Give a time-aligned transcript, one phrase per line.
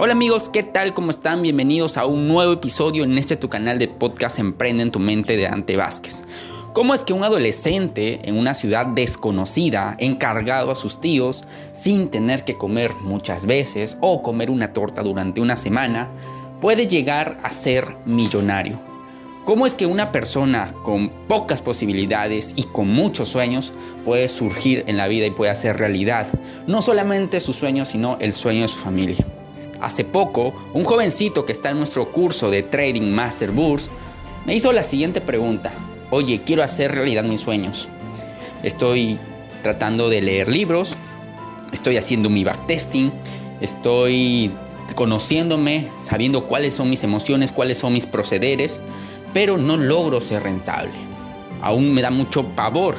[0.00, 0.94] Hola amigos, ¿qué tal?
[0.94, 1.42] ¿Cómo están?
[1.42, 5.36] Bienvenidos a un nuevo episodio en este tu canal de podcast Emprende en tu mente
[5.36, 6.22] de Ante Vázquez.
[6.72, 11.42] ¿Cómo es que un adolescente en una ciudad desconocida, encargado a sus tíos,
[11.72, 16.08] sin tener que comer muchas veces o comer una torta durante una semana,
[16.60, 18.78] puede llegar a ser millonario?
[19.44, 23.72] ¿Cómo es que una persona con pocas posibilidades y con muchos sueños
[24.04, 26.28] puede surgir en la vida y puede hacer realidad
[26.68, 29.26] no solamente sus sueños, sino el sueño de su familia?
[29.80, 33.90] Hace poco, un jovencito que está en nuestro curso de Trading Master Burs
[34.44, 35.72] me hizo la siguiente pregunta.
[36.10, 37.88] Oye, quiero hacer realidad mis sueños.
[38.62, 39.18] Estoy
[39.62, 40.96] tratando de leer libros,
[41.72, 43.12] estoy haciendo mi backtesting,
[43.60, 44.50] estoy
[44.94, 48.82] conociéndome, sabiendo cuáles son mis emociones, cuáles son mis procederes,
[49.32, 50.92] pero no logro ser rentable.
[51.62, 52.96] Aún me da mucho pavor,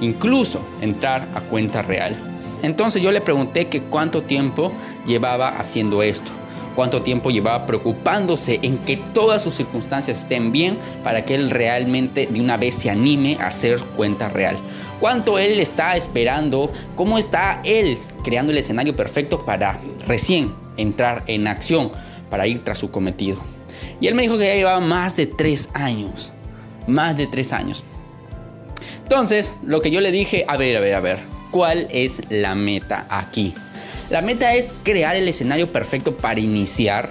[0.00, 2.31] incluso entrar a cuenta real.
[2.62, 4.72] Entonces yo le pregunté que cuánto tiempo
[5.06, 6.30] llevaba haciendo esto,
[6.74, 12.26] cuánto tiempo llevaba preocupándose en que todas sus circunstancias estén bien para que él realmente
[12.26, 14.56] de una vez se anime a hacer cuenta real.
[15.00, 21.48] Cuánto él está esperando, cómo está él creando el escenario perfecto para recién entrar en
[21.48, 21.90] acción,
[22.30, 23.38] para ir tras su cometido.
[24.00, 26.32] Y él me dijo que ya llevaba más de tres años.
[26.86, 27.84] Más de tres años.
[29.02, 31.18] Entonces, lo que yo le dije, a ver, a ver, a ver,
[31.52, 33.54] ¿cuál es la meta aquí?
[34.10, 37.10] La meta es crear el escenario perfecto para iniciar,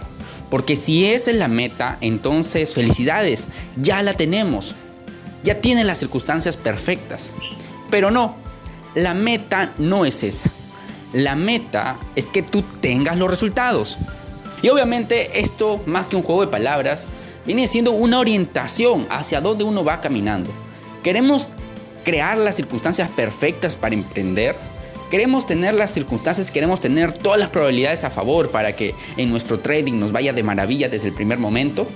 [0.50, 3.47] porque si esa es la meta, entonces felicidades,
[3.78, 4.75] ya la tenemos,
[5.44, 7.34] ya tienen las circunstancias perfectas.
[7.89, 8.36] Pero no,
[8.95, 10.50] la meta no es esa.
[11.14, 13.97] La meta es que tú tengas los resultados.
[14.62, 17.08] Y obviamente esto, más que un juego de palabras,
[17.45, 20.52] viene siendo una orientación hacia dónde uno va caminando.
[21.03, 21.52] Queremos
[22.04, 24.56] crear las circunstancias perfectas para emprender.
[25.10, 29.60] Queremos tener las circunstancias, queremos tener todas las probabilidades a favor para que en nuestro
[29.60, 31.88] trading nos vaya de maravilla desde el primer momento.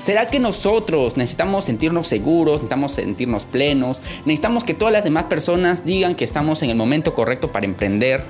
[0.00, 5.84] ¿Será que nosotros necesitamos sentirnos seguros, necesitamos sentirnos plenos, necesitamos que todas las demás personas
[5.84, 8.24] digan que estamos en el momento correcto para emprender?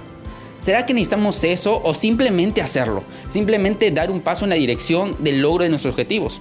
[0.58, 3.04] ¿Será que necesitamos eso o simplemente hacerlo?
[3.28, 6.40] Simplemente dar un paso en la dirección del logro de nuestros objetivos.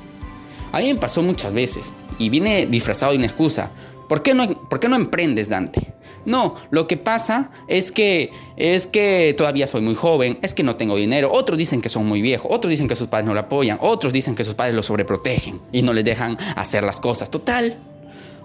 [0.71, 3.71] A mí me pasó muchas veces y viene disfrazado de una excusa.
[4.07, 5.93] ¿Por qué no, por no emprendes, Dante?
[6.25, 10.75] No, lo que pasa es que es que todavía soy muy joven, es que no
[10.75, 11.31] tengo dinero.
[11.31, 14.11] Otros dicen que son muy viejos, otros dicen que sus padres no lo apoyan, otros
[14.11, 17.29] dicen que sus padres lo sobreprotegen y no les dejan hacer las cosas.
[17.29, 17.77] Total,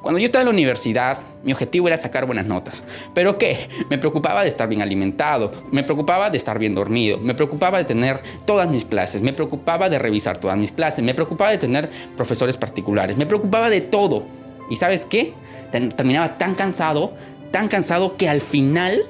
[0.03, 2.83] cuando yo estaba en la universidad, mi objetivo era sacar buenas notas.
[3.15, 3.69] ¿Pero qué?
[3.89, 7.85] Me preocupaba de estar bien alimentado, me preocupaba de estar bien dormido, me preocupaba de
[7.85, 11.89] tener todas mis clases, me preocupaba de revisar todas mis clases, me preocupaba de tener
[12.17, 14.42] profesores particulares, me preocupaba de todo.
[14.71, 15.35] ¿Y sabes qué?
[15.71, 17.15] Terminaba tan cansado,
[17.51, 19.03] tan cansado que al final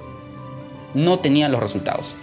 [0.94, 2.14] no tenía los resultados.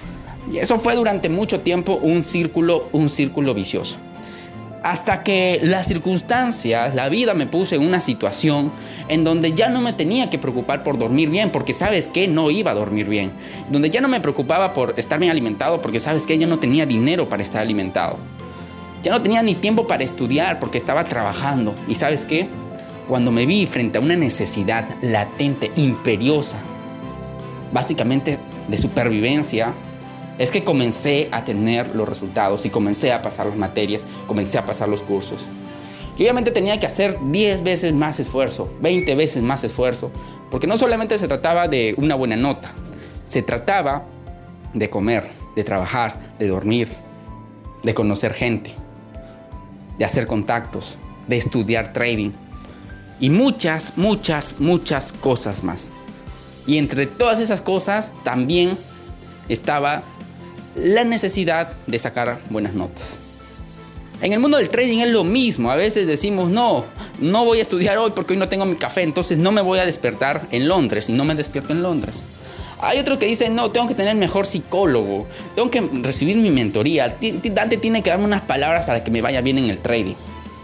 [0.51, 3.97] Y eso fue durante mucho tiempo un círculo, un círculo vicioso.
[4.81, 8.72] Hasta que las circunstancias, la vida me puso en una situación
[9.09, 12.50] en donde ya no me tenía que preocupar por dormir bien, porque sabes que no
[12.50, 13.34] iba a dormir bien.
[13.69, 16.85] Donde ya no me preocupaba por estar bien alimentado, porque sabes que ya no tenía
[16.85, 18.17] dinero para estar alimentado.
[19.03, 21.75] Ya no tenía ni tiempo para estudiar porque estaba trabajando.
[21.90, 22.47] Y sabes qué?
[23.09, 26.59] Cuando me vi frente a una necesidad latente, imperiosa,
[27.74, 28.38] básicamente
[28.68, 29.74] de supervivencia,
[30.38, 34.66] es que comencé a tener los resultados y comencé a pasar las materias, comencé a
[34.68, 35.47] pasar los cursos.
[36.18, 40.12] Y obviamente tenía que hacer 10 veces más esfuerzo, 20 veces más esfuerzo,
[40.52, 42.70] porque no solamente se trataba de una buena nota,
[43.24, 44.06] se trataba
[44.76, 46.90] de comer, de trabajar, de dormir,
[47.81, 48.76] de conocer gente,
[49.97, 52.34] de hacer contactos, de estudiar trading
[53.19, 55.91] y muchas, muchas, muchas cosas más.
[56.66, 58.78] Y entre todas esas cosas también
[59.47, 60.03] estaba
[60.75, 63.18] la necesidad de sacar buenas notas.
[64.22, 65.72] En el mundo del trading es lo mismo.
[65.72, 66.85] A veces decimos, no,
[67.19, 69.79] no voy a estudiar hoy porque hoy no tengo mi café, entonces no me voy
[69.79, 72.18] a despertar en Londres y no me despierto en Londres.
[72.81, 77.17] Hay otro que dice, no, tengo que tener mejor psicólogo, tengo que recibir mi mentoría,
[77.20, 80.16] Dante tiene que darme unas palabras para que me vaya bien en el trading.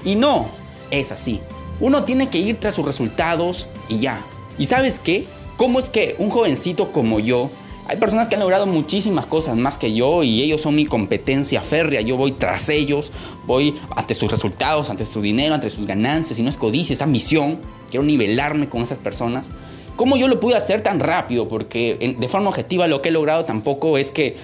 [0.06, 0.48] Y no,
[0.92, 1.42] es así.
[1.80, 4.22] Uno tiene que ir tras sus resultados y ya.
[4.58, 5.26] ¿Y sabes qué?
[5.58, 7.50] ¿Cómo es que un jovencito como yo
[7.88, 11.62] hay personas que han logrado muchísimas cosas más que yo y ellos son mi competencia
[11.62, 12.02] férrea.
[12.02, 13.12] Yo voy tras ellos,
[13.46, 16.40] voy ante sus resultados, ante su dinero, ante sus ganancias.
[16.40, 17.60] Y no es codicia, es ambición.
[17.92, 19.48] Quiero nivelarme con esas personas.
[19.96, 21.48] ¿Cómo yo lo pude hacer tan rápido?
[21.48, 24.36] Porque de forma objetiva lo que he logrado tampoco es que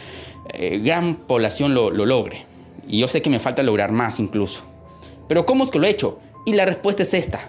[0.53, 2.45] eh, gran población lo, lo logre.
[2.87, 4.61] Y yo sé que me falta lograr más incluso.
[5.27, 6.19] Pero ¿cómo es que lo he hecho?
[6.45, 7.39] Y la respuesta es esta.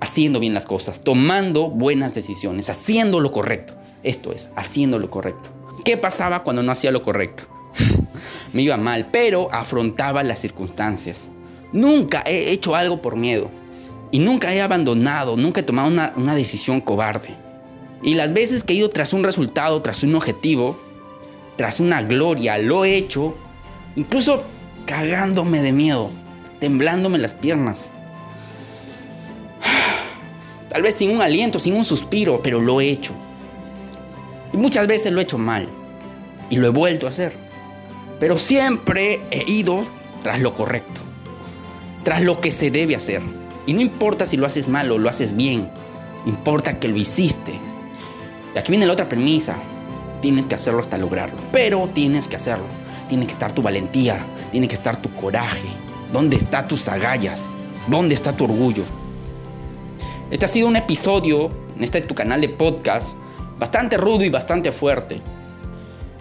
[0.00, 3.74] Haciendo bien las cosas, tomando buenas decisiones, haciendo lo correcto.
[4.02, 5.50] Esto es, haciendo lo correcto.
[5.84, 7.44] ¿Qué pasaba cuando no hacía lo correcto?
[8.52, 11.30] me iba mal, pero afrontaba las circunstancias.
[11.72, 13.50] Nunca he hecho algo por miedo.
[14.10, 17.34] Y nunca he abandonado, nunca he tomado una, una decisión cobarde.
[18.02, 20.80] Y las veces que he ido tras un resultado, tras un objetivo,
[21.56, 23.36] tras una gloria, lo he hecho,
[23.94, 24.44] incluso
[24.86, 26.10] cagándome de miedo,
[26.58, 27.92] temblándome las piernas.
[30.70, 33.12] Tal vez sin un aliento, sin un suspiro, pero lo he hecho.
[34.52, 35.68] Y muchas veces lo he hecho mal.
[36.48, 37.36] Y lo he vuelto a hacer.
[38.20, 39.82] Pero siempre he ido
[40.22, 41.00] tras lo correcto.
[42.04, 43.20] Tras lo que se debe hacer.
[43.66, 45.68] Y no importa si lo haces mal o lo haces bien.
[46.24, 47.52] Importa que lo hiciste.
[48.54, 49.56] Y aquí viene la otra premisa.
[50.22, 51.38] Tienes que hacerlo hasta lograrlo.
[51.50, 52.66] Pero tienes que hacerlo.
[53.08, 54.24] Tiene que estar tu valentía.
[54.52, 55.68] Tiene que estar tu coraje.
[56.12, 57.56] ¿Dónde están tus agallas?
[57.88, 58.84] ¿Dónde está tu orgullo?
[60.30, 63.16] Este ha sido un episodio en este tu canal de podcast
[63.58, 65.20] bastante rudo y bastante fuerte.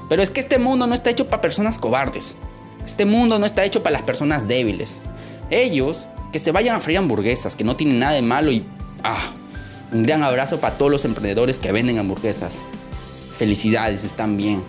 [0.09, 2.35] Pero es que este mundo no está hecho para personas cobardes.
[2.83, 4.97] Este mundo no está hecho para las personas débiles.
[5.51, 8.63] Ellos que se vayan a freír hamburguesas, que no tienen nada de malo y
[9.03, 9.31] ah,
[9.91, 12.61] un gran abrazo para todos los emprendedores que venden hamburguesas.
[13.37, 14.63] Felicidades, están bien.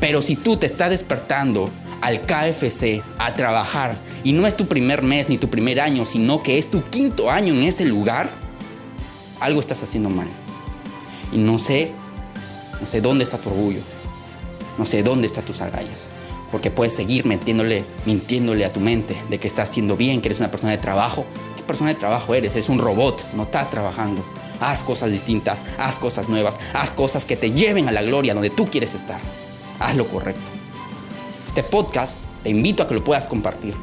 [0.00, 1.70] Pero si tú te estás despertando
[2.00, 3.94] al KFC a trabajar
[4.24, 7.30] y no es tu primer mes ni tu primer año, sino que es tu quinto
[7.30, 8.30] año en ese lugar,
[9.40, 10.28] algo estás haciendo mal.
[11.32, 11.90] Y no sé,
[12.80, 13.80] no sé dónde está tu orgullo.
[14.78, 16.08] No sé dónde están tus agallas.
[16.50, 20.38] Porque puedes seguir mintiéndole, mintiéndole a tu mente de que estás haciendo bien, que eres
[20.38, 21.24] una persona de trabajo.
[21.56, 22.54] ¿Qué persona de trabajo eres?
[22.54, 24.24] Eres un robot, no estás trabajando.
[24.60, 28.50] Haz cosas distintas, haz cosas nuevas, haz cosas que te lleven a la gloria donde
[28.50, 29.20] tú quieres estar.
[29.78, 30.42] Haz lo correcto.
[31.46, 33.74] Este podcast te invito a que lo puedas compartir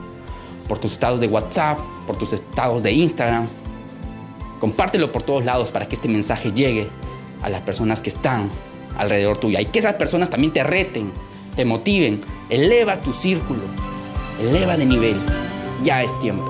[0.67, 3.47] por tus estados de WhatsApp, por tus estados de Instagram.
[4.59, 6.89] Compártelo por todos lados para que este mensaje llegue
[7.41, 8.49] a las personas que están
[8.97, 11.11] alrededor tuya y que esas personas también te reten,
[11.55, 12.21] te motiven.
[12.49, 13.61] Eleva tu círculo,
[14.41, 15.19] eleva de nivel.
[15.83, 16.46] Ya es tiempo.